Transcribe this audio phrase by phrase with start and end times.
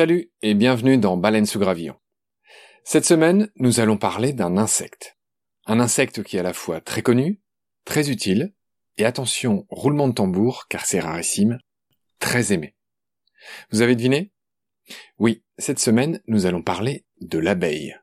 [0.00, 1.94] Salut et bienvenue dans Baleine sous gravillon.
[2.84, 5.18] Cette semaine, nous allons parler d'un insecte.
[5.66, 7.42] Un insecte qui est à la fois très connu,
[7.84, 8.54] très utile,
[8.96, 11.58] et attention, roulement de tambour, car c'est rarissime,
[12.18, 12.74] très aimé.
[13.72, 14.32] Vous avez deviné?
[15.18, 17.94] Oui, cette semaine, nous allons parler de l'abeille.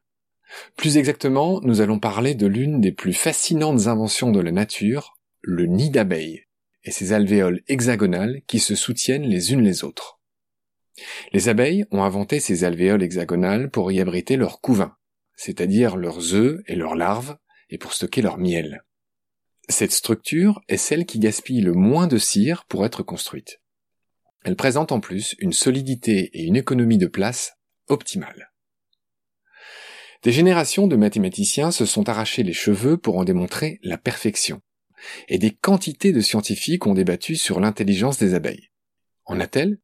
[0.76, 5.66] Plus exactement, nous allons parler de l'une des plus fascinantes inventions de la nature, le
[5.66, 6.44] nid d'abeille,
[6.84, 10.17] et ses alvéoles hexagonales qui se soutiennent les unes les autres.
[11.34, 14.96] Les abeilles ont inventé ces alvéoles hexagonales pour y abriter leurs couvains,
[15.36, 17.38] c'est-à-dire leurs œufs et leurs larves,
[17.70, 18.84] et pour stocker leur miel.
[19.70, 23.62] Cette structure est celle qui gaspille le moins de cire pour être construite.
[24.44, 27.58] Elle présente en plus une solidité et une économie de place
[27.90, 28.54] optimales.
[30.24, 34.62] Des générations de mathématiciens se sont arrachés les cheveux pour en démontrer la perfection,
[35.28, 38.70] et des quantités de scientifiques ont débattu sur l'intelligence des abeilles.
[39.26, 39.80] En a-t-elle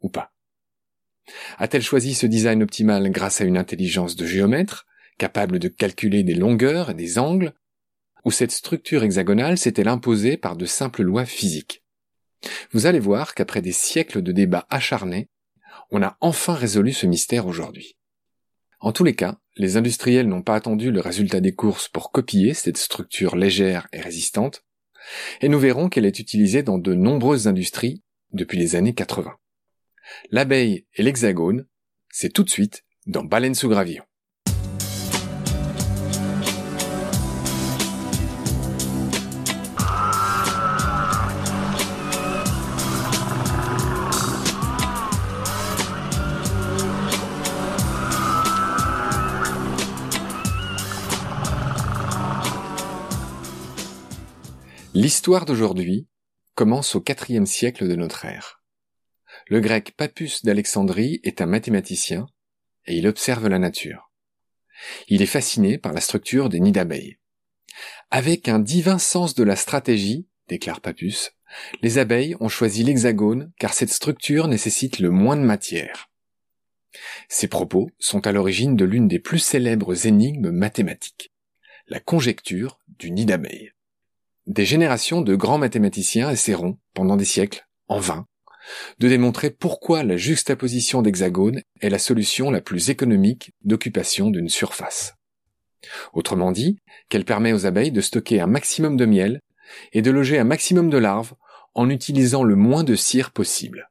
[0.00, 0.33] ou pas?
[1.58, 4.86] A-t-elle choisi ce design optimal grâce à une intelligence de géomètre,
[5.18, 7.54] capable de calculer des longueurs et des angles,
[8.24, 11.82] ou cette structure hexagonale s'est-elle imposée par de simples lois physiques?
[12.72, 15.28] Vous allez voir qu'après des siècles de débats acharnés,
[15.90, 17.96] on a enfin résolu ce mystère aujourd'hui.
[18.80, 22.54] En tous les cas, les industriels n'ont pas attendu le résultat des courses pour copier
[22.54, 24.64] cette structure légère et résistante,
[25.40, 29.34] et nous verrons qu'elle est utilisée dans de nombreuses industries depuis les années 80.
[30.30, 31.66] L'abeille et l'hexagone,
[32.10, 34.04] c'est tout de suite dans Baleine sous gravillon.
[54.96, 56.06] L'histoire d'aujourd'hui
[56.54, 58.63] commence au IVe siècle de notre ère.
[59.48, 62.26] Le grec Papus d'Alexandrie est un mathématicien
[62.86, 64.10] et il observe la nature.
[65.08, 67.18] Il est fasciné par la structure des nids d'abeilles.
[68.10, 71.32] Avec un divin sens de la stratégie, déclare Papus,
[71.82, 76.10] les abeilles ont choisi l'hexagone car cette structure nécessite le moins de matière.
[77.28, 81.32] Ces propos sont à l'origine de l'une des plus célèbres énigmes mathématiques,
[81.88, 83.72] la conjecture du nid d'abeilles.
[84.46, 88.26] Des générations de grands mathématiciens essaieront, pendant des siècles, en vain,
[88.98, 95.14] de démontrer pourquoi la juxtaposition d'hexagones est la solution la plus économique d'occupation d'une surface.
[96.12, 99.40] Autrement dit, qu'elle permet aux abeilles de stocker un maximum de miel
[99.92, 101.34] et de loger un maximum de larves
[101.74, 103.90] en utilisant le moins de cire possible.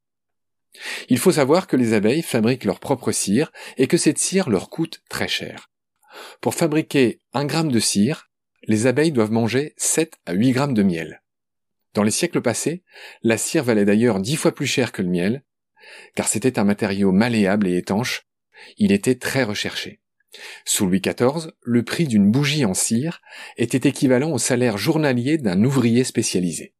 [1.10, 4.70] Il faut savoir que les abeilles fabriquent leur propre cire et que cette cire leur
[4.70, 5.70] coûte très cher.
[6.42, 8.30] Pour fabriquer un gramme de cire,
[8.64, 11.23] les abeilles doivent manger 7 à 8 grammes de miel.
[11.94, 12.84] Dans les siècles passés,
[13.22, 15.44] la cire valait d'ailleurs dix fois plus cher que le miel,
[16.16, 18.28] car c'était un matériau malléable et étanche,
[18.78, 20.00] il était très recherché.
[20.66, 23.22] Sous Louis XIV, le prix d'une bougie en cire
[23.58, 26.74] était équivalent au salaire journalier d'un ouvrier spécialisé.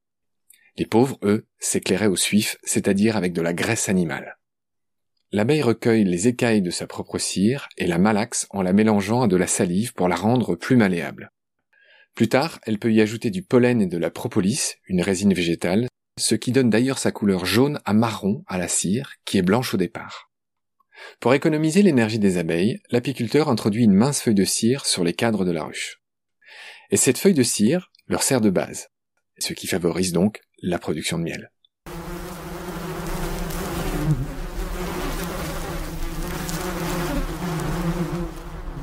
[0.78, 4.40] Les pauvres, eux, s'éclairaient au suif, c'est-à-dire avec de la graisse animale.
[5.32, 9.28] L'abeille recueille les écailles de sa propre cire et la malaxe en la mélangeant à
[9.28, 11.32] de la salive pour la rendre plus malléable.
[12.16, 15.88] Plus tard, elle peut y ajouter du pollen et de la propolis, une résine végétale,
[16.20, 19.74] ce qui donne d'ailleurs sa couleur jaune à marron à la cire, qui est blanche
[19.74, 20.30] au départ.
[21.20, 25.44] Pour économiser l'énergie des abeilles, l'apiculteur introduit une mince feuille de cire sur les cadres
[25.44, 26.02] de la ruche.
[26.92, 28.90] Et cette feuille de cire leur sert de base,
[29.40, 31.52] ce qui favorise donc la production de miel.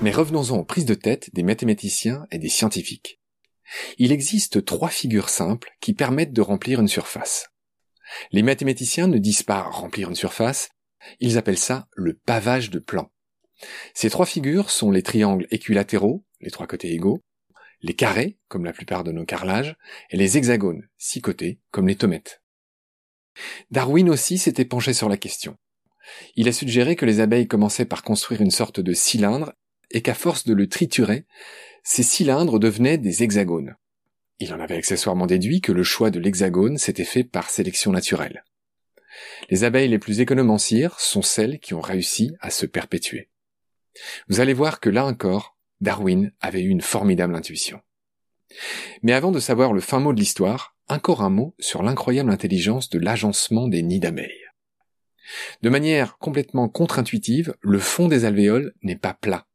[0.02, 3.19] Mais revenons-en aux prises de tête des mathématiciens et des scientifiques.
[3.98, 7.48] Il existe trois figures simples qui permettent de remplir une surface.
[8.32, 10.70] Les mathématiciens ne disent pas remplir une surface,
[11.20, 13.10] ils appellent ça le pavage de plan.
[13.94, 17.22] Ces trois figures sont les triangles équilatéraux, les trois côtés égaux,
[17.82, 19.76] les carrés, comme la plupart de nos carrelages,
[20.10, 22.42] et les hexagones, six côtés, comme les tomettes.
[23.70, 25.56] Darwin aussi s'était penché sur la question.
[26.34, 29.52] Il a suggéré que les abeilles commençaient par construire une sorte de cylindre
[29.90, 31.26] et qu'à force de le triturer,
[31.82, 33.76] ces cylindres devenaient des hexagones.
[34.38, 38.44] Il en avait accessoirement déduit que le choix de l'hexagone s'était fait par sélection naturelle.
[39.50, 40.24] Les abeilles les plus
[40.58, 43.28] cire sont celles qui ont réussi à se perpétuer.
[44.28, 47.80] Vous allez voir que là encore, Darwin avait eu une formidable intuition.
[49.02, 52.90] Mais avant de savoir le fin mot de l'histoire, encore un mot sur l'incroyable intelligence
[52.90, 54.46] de l'agencement des nids d'abeilles.
[55.62, 59.46] De manière complètement contre-intuitive, le fond des alvéoles n'est pas plat.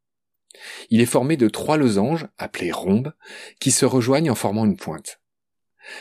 [0.90, 3.14] Il est formé de trois losanges, appelés rhombes,
[3.60, 5.20] qui se rejoignent en formant une pointe.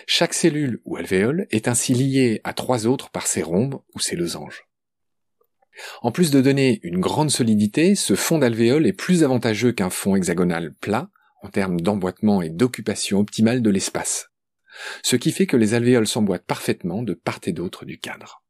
[0.06, 4.16] Chaque cellule ou alvéole est ainsi liée à trois autres par ses rhombes ou ses
[4.16, 4.64] losanges.
[6.02, 10.14] En plus de donner une grande solidité, ce fond d'alvéole est plus avantageux qu'un fond
[10.16, 11.10] hexagonal plat
[11.42, 14.30] en termes d'emboîtement et d'occupation optimale de l'espace.
[15.02, 18.43] Ce qui fait que les alvéoles s'emboîtent parfaitement de part et d'autre du cadre.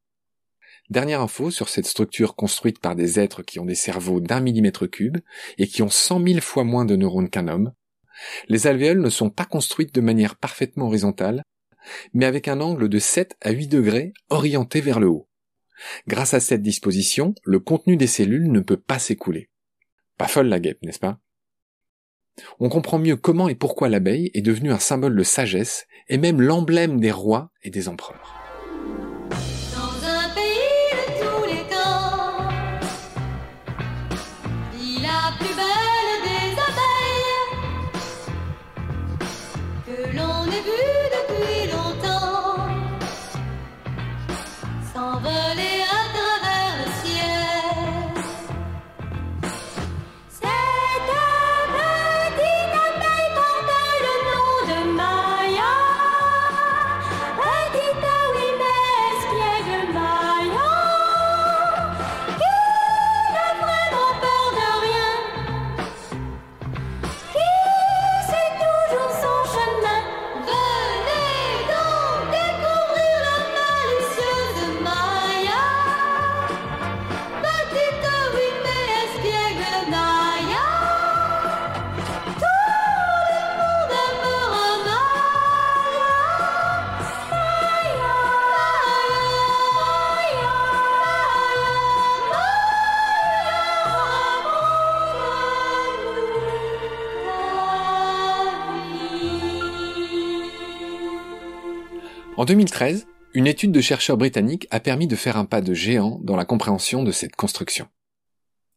[0.90, 4.88] Dernière info sur cette structure construite par des êtres qui ont des cerveaux d'un millimètre
[4.88, 5.19] cube
[5.56, 7.72] et qui ont cent mille fois moins de neurones qu'un homme.
[8.48, 11.42] Les alvéoles ne sont pas construites de manière parfaitement horizontale,
[12.12, 15.28] mais avec un angle de 7 à 8 degrés orienté vers le haut.
[16.06, 19.48] Grâce à cette disposition, le contenu des cellules ne peut pas s'écouler.
[20.19, 21.19] Pas folle la guêpe, n'est-ce pas?
[22.58, 26.40] On comprend mieux comment et pourquoi l'abeille est devenue un symbole de sagesse et même
[26.40, 28.44] l'emblème des rois et des empereurs.
[102.44, 106.20] En 2013, une étude de chercheurs britanniques a permis de faire un pas de géant
[106.23, 107.88] dans la compréhension de cette construction.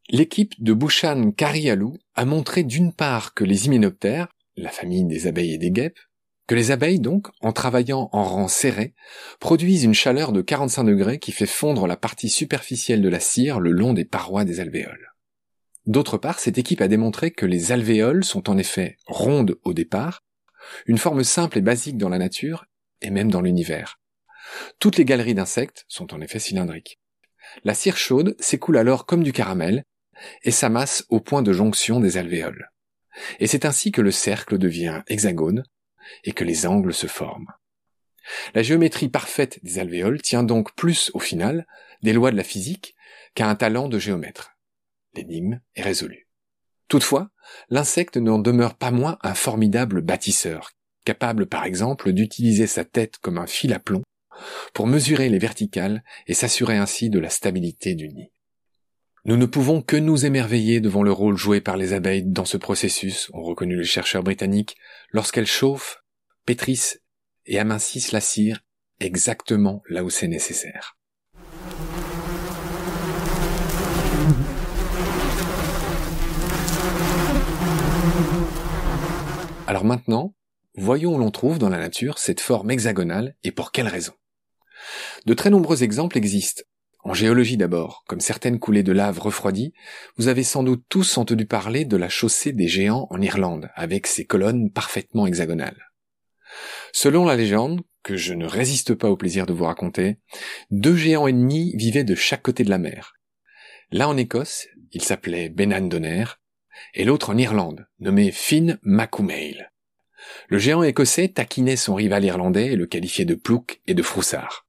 [0.07, 5.55] L'équipe de Bouchan Karialou a montré d'une part que les hyménoptères, la famille des abeilles
[5.55, 5.99] et des guêpes,
[6.47, 8.93] que les abeilles donc, en travaillant en rang serré,
[9.41, 13.59] produisent une chaleur de 45 degrés qui fait fondre la partie superficielle de la cire
[13.59, 15.11] le long des parois des alvéoles.
[15.85, 20.23] D'autre part, cette équipe a démontré que les alvéoles sont en effet rondes au départ,
[20.85, 22.65] une forme simple et basique dans la nature,
[23.01, 23.99] et même dans l'univers.
[24.79, 26.99] Toutes les galeries d'insectes sont en effet cylindriques.
[27.63, 29.83] La cire chaude s'écoule alors comme du caramel
[30.43, 32.69] et s'amasse au point de jonction des alvéoles.
[33.39, 35.63] Et c'est ainsi que le cercle devient hexagone
[36.23, 37.51] et que les angles se forment.
[38.53, 41.65] La géométrie parfaite des alvéoles tient donc plus, au final,
[42.01, 42.95] des lois de la physique
[43.35, 44.57] qu'à un talent de géomètre.
[45.13, 46.27] L'énigme est résolue.
[46.87, 47.29] Toutefois,
[47.69, 50.71] l'insecte n'en demeure pas moins un formidable bâtisseur
[51.07, 54.03] capable par exemple d'utiliser sa tête comme un fil à plomb
[54.73, 58.33] pour mesurer les verticales et s'assurer ainsi de la stabilité du nid.
[59.23, 62.57] Nous ne pouvons que nous émerveiller devant le rôle joué par les abeilles dans ce
[62.57, 64.75] processus, ont reconnu les chercheurs britanniques,
[65.11, 66.03] lorsqu'elles chauffent,
[66.45, 67.01] pétrissent
[67.45, 68.59] et amincissent la cire
[68.99, 70.97] exactement là où c'est nécessaire.
[79.67, 80.33] Alors maintenant,
[80.79, 84.13] Voyons où l'on trouve dans la nature cette forme hexagonale et pour quelles raisons.
[85.25, 86.61] De très nombreux exemples existent.
[87.03, 89.73] En géologie d'abord, comme certaines coulées de lave refroidies,
[90.17, 94.05] vous avez sans doute tous entendu parler de la chaussée des géants en Irlande, avec
[94.05, 95.89] ses colonnes parfaitement hexagonales.
[96.93, 100.17] Selon la légende, que je ne résiste pas au plaisir de vous raconter,
[100.69, 103.13] deux géants ennemis vivaient de chaque côté de la mer.
[103.91, 106.25] L'un en Écosse, il s'appelait Benan Donner,
[106.93, 109.71] et l'autre en Irlande, nommé Finn Macumail.
[110.49, 114.67] Le géant écossais taquinait son rival irlandais et le qualifiait de plouc et de froussard.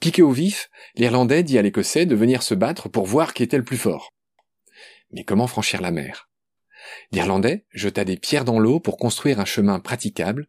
[0.00, 3.56] Piqué au vif, l'Irlandais dit à l'Écossais de venir se battre pour voir qui était
[3.56, 4.14] le plus fort.
[5.12, 6.28] Mais comment franchir la mer?
[7.10, 10.48] L'Irlandais jeta des pierres dans l'eau pour construire un chemin praticable,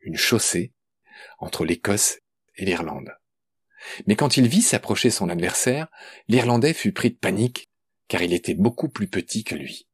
[0.00, 0.72] une chaussée,
[1.38, 2.18] entre l'Écosse
[2.56, 3.12] et l'Irlande.
[4.06, 5.88] Mais quand il vit s'approcher son adversaire,
[6.28, 7.70] l'Irlandais fut pris de panique,
[8.08, 9.86] car il était beaucoup plus petit que lui.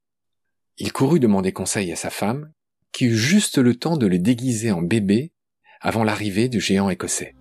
[0.79, 2.53] Il courut demander conseil à sa femme,
[2.95, 5.33] qui eut juste le temps de les déguiser en bébés
[5.81, 7.35] avant l'arrivée du géant écossais.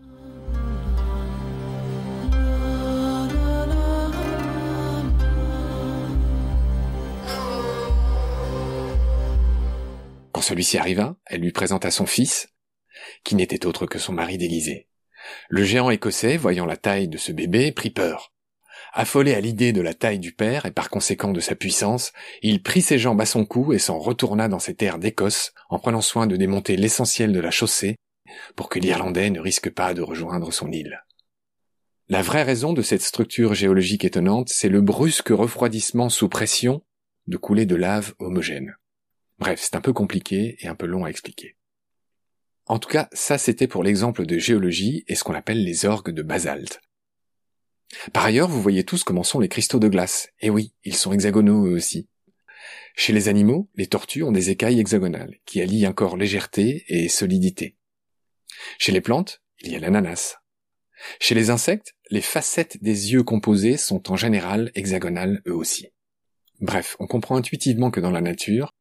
[10.31, 12.50] Quand celui-ci arriva, elle lui présenta son fils,
[13.24, 14.88] qui n'était autre que son mari déguisé.
[15.50, 18.33] Le géant écossais, voyant la taille de ce bébé, prit peur.
[18.96, 22.62] Affolé à l'idée de la taille du père et par conséquent de sa puissance, il
[22.62, 26.02] prit ses jambes à son cou et s'en retourna dans ses terres d'Écosse en prenant
[26.02, 27.96] soin de démonter l'essentiel de la chaussée
[28.56, 31.04] pour que l'Irlandais ne risque pas de rejoindre son île.
[32.08, 36.84] La vraie raison de cette structure géologique étonnante, c'est le brusque refroidissement sous pression
[37.26, 38.76] de coulées de lave homogène.
[39.40, 41.58] Bref, c'est un peu compliqué et un peu long à expliquer.
[42.68, 46.12] En tout cas, ça c'était pour l'exemple de géologie et ce qu'on appelle les orgues
[46.12, 46.80] de basalte.
[48.12, 50.30] Par ailleurs, vous voyez tous comment sont les cristaux de glace.
[50.40, 52.08] Et oui, ils sont hexagonaux eux aussi.
[52.96, 57.76] Chez les animaux, les tortues ont des écailles hexagonales, qui allient encore légèreté et solidité.
[58.78, 60.38] Chez les plantes, il y a l'ananas.
[61.20, 65.88] Chez les insectes, les facettes des yeux composés sont en général hexagonales eux aussi.
[66.62, 68.74] Bref, on comprend intuitivement que dans la nature,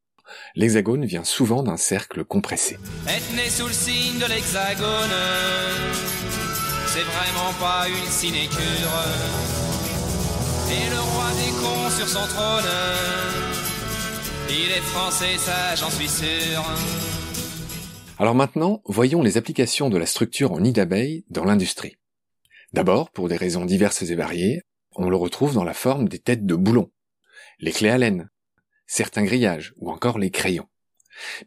[0.54, 2.78] l'hexagone vient souvent d'un cercle compressé.
[6.92, 8.94] C'est vraiment pas une sinécure.
[10.70, 12.64] Et le roi des sur son trône.
[18.18, 21.96] Alors maintenant, voyons les applications de la structure en nid d'abeille dans l'industrie.
[22.74, 24.60] D'abord, pour des raisons diverses et variées,
[24.94, 26.90] on le retrouve dans la forme des têtes de boulons,
[27.58, 28.28] les clés à laine,
[28.86, 30.68] certains grillages ou encore les crayons.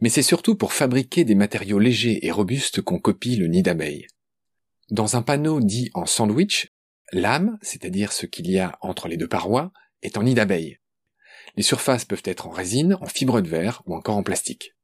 [0.02, 4.08] Mais c'est surtout pour fabriquer des matériaux légers et robustes qu'on copie le nid d'abeille.
[4.92, 6.72] Dans un panneau dit en sandwich,
[7.12, 9.72] l'âme, c'est-à-dire ce qu'il y a entre les deux parois,
[10.04, 10.80] est en nid d'abeille.
[11.58, 14.76] Les surfaces peuvent être en résine, en fibre de verre ou encore en plastique.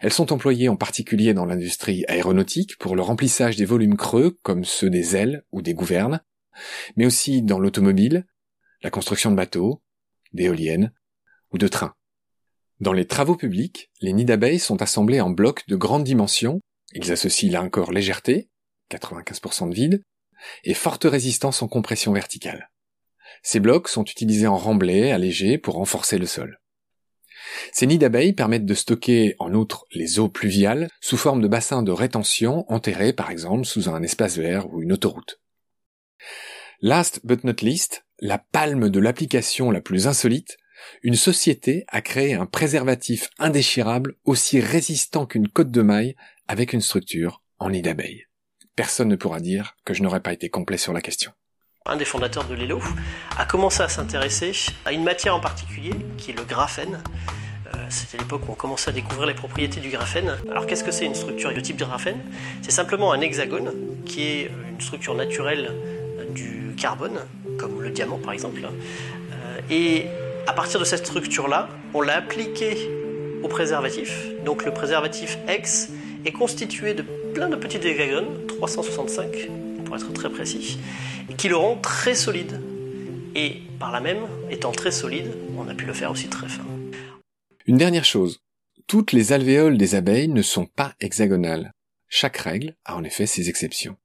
[0.00, 4.64] Elles sont employées en particulier dans l'industrie aéronautique pour le remplissage des volumes creux comme
[4.64, 6.20] ceux des ailes ou des gouvernes,
[6.96, 8.26] mais aussi dans l'automobile,
[8.82, 9.82] la construction de bateaux,
[10.32, 10.92] d'éoliennes
[11.52, 11.94] ou de trains.
[12.80, 16.60] Dans les travaux publics, les nids d'abeilles sont assemblés en blocs de grande dimension,
[16.94, 18.50] ils associent là encore légèreté,
[18.96, 20.02] 95% de vide,
[20.64, 22.70] et forte résistance en compression verticale.
[23.42, 26.60] Ces blocs sont utilisés en remblai allégé pour renforcer le sol.
[27.72, 31.82] Ces nids d'abeilles permettent de stocker en outre les eaux pluviales sous forme de bassins
[31.82, 35.40] de rétention enterrés par exemple sous un espace vert ou une autoroute.
[36.80, 40.56] Last but not least, la palme de l'application la plus insolite,
[41.02, 46.16] une société a créé un préservatif indéchirable aussi résistant qu'une côte de maille
[46.48, 48.26] avec une structure en nid d'abeille.
[48.74, 51.32] Personne ne pourra dire que je n'aurais pas été complet sur la question.
[51.84, 52.80] Un des fondateurs de l'ELO
[53.36, 54.52] a commencé à s'intéresser
[54.86, 57.02] à une matière en particulier, qui est le graphène.
[57.74, 60.38] Euh, C'était l'époque où on commençait à découvrir les propriétés du graphène.
[60.50, 62.18] Alors qu'est-ce que c'est une structure de type de graphène?
[62.62, 63.72] C'est simplement un hexagone,
[64.06, 65.72] qui est une structure naturelle
[66.30, 67.20] du carbone,
[67.58, 68.62] comme le diamant par exemple.
[68.64, 70.06] Euh, Et
[70.46, 72.88] à partir de cette structure-là, on l'a appliqué
[73.42, 74.28] au préservatif.
[74.46, 75.90] Donc le préservatif X
[76.24, 79.48] est constitué de plein de petits hexagones, 365
[79.84, 80.78] pour être très précis,
[81.36, 82.60] qui le rend très solide.
[83.34, 86.64] Et par là même, étant très solide, on a pu le faire aussi très fin.
[87.66, 88.40] Une dernière chose.
[88.86, 91.72] Toutes les alvéoles des abeilles ne sont pas hexagonales.
[92.08, 93.96] Chaque règle a en effet ses exceptions.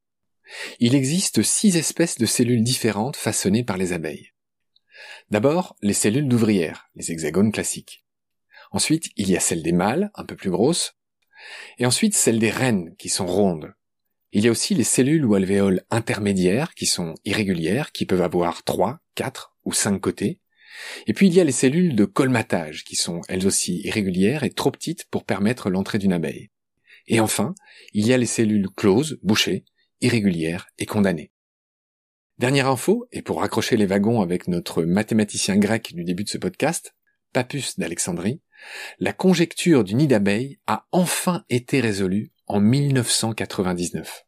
[0.79, 4.31] Il existe six espèces de cellules différentes façonnées par les abeilles.
[5.29, 8.05] D'abord, les cellules d'ouvrières, les hexagones classiques.
[8.72, 10.97] Ensuite, il y a celles des mâles, un peu plus grosses.
[11.77, 13.74] Et ensuite, celles des reines, qui sont rondes.
[14.32, 18.63] Il y a aussi les cellules ou alvéoles intermédiaires, qui sont irrégulières, qui peuvent avoir
[18.63, 20.39] trois, quatre ou cinq côtés.
[21.08, 24.51] Et puis il y a les cellules de colmatage, qui sont elles aussi irrégulières et
[24.51, 26.50] trop petites pour permettre l'entrée d'une abeille.
[27.08, 27.56] Et enfin,
[27.94, 29.63] il y a les cellules closes, bouchées,
[30.01, 31.32] irrégulières et condamnées.
[32.38, 36.38] Dernière info, et pour raccrocher les wagons avec notre mathématicien grec du début de ce
[36.38, 36.94] podcast,
[37.38, 38.41] Papus d'Alexandrie,
[38.98, 44.25] la conjecture du nid d'abeille a enfin été résolue en 1999.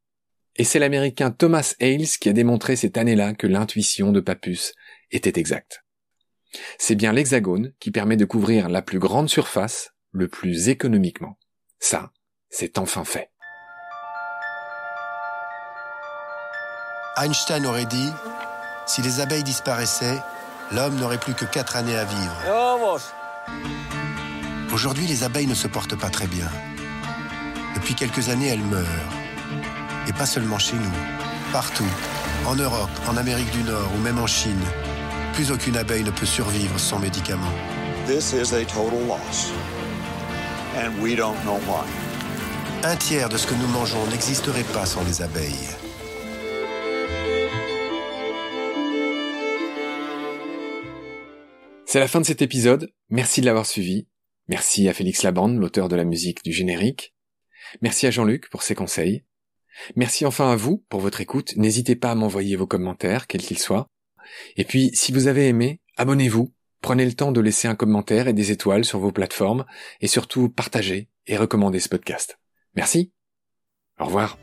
[0.57, 4.73] Et c'est l'américain Thomas Hales qui a démontré cette année-là que l'intuition de Papus
[5.09, 5.83] était exacte.
[6.77, 11.39] C'est bien l'hexagone qui permet de couvrir la plus grande surface le plus économiquement.
[11.79, 12.11] Ça,
[12.51, 13.31] c'est enfin fait.
[17.17, 18.09] Einstein aurait dit
[18.85, 20.19] Si les abeilles disparaissaient,
[20.71, 22.35] l'homme n'aurait plus que quatre années à vivre.
[24.73, 26.47] Aujourd'hui, les abeilles ne se portent pas très bien.
[27.75, 28.85] Depuis quelques années, elles meurent.
[30.07, 30.91] Et pas seulement chez nous.
[31.51, 31.87] Partout.
[32.45, 34.61] En Europe, en Amérique du Nord ou même en Chine.
[35.33, 37.53] Plus aucune abeille ne peut survivre sans médicaments.
[38.07, 39.51] This is a total loss.
[40.75, 41.85] And we don't know why.
[42.83, 45.88] Un tiers de ce que nous mangeons n'existerait pas sans les abeilles.
[51.91, 52.93] C'est la fin de cet épisode.
[53.09, 54.07] Merci de l'avoir suivi.
[54.47, 57.15] Merci à Félix Labande, l'auteur de la musique du générique.
[57.81, 59.23] Merci à Jean-Luc pour ses conseils.
[59.95, 61.55] Merci enfin à vous pour votre écoute.
[61.57, 63.87] N'hésitez pas à m'envoyer vos commentaires, quels qu'ils soient.
[64.55, 66.53] Et puis, si vous avez aimé, abonnez-vous.
[66.79, 69.65] Prenez le temps de laisser un commentaire et des étoiles sur vos plateformes.
[69.99, 72.37] Et surtout, partagez et recommandez ce podcast.
[72.75, 73.13] Merci.
[73.99, 74.37] Au revoir.